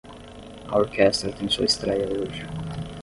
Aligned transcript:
A 0.67 0.79
orquestra 0.79 1.31
tem 1.31 1.47
sua 1.47 1.65
estréia 1.65 2.07
hoje. 2.07 2.43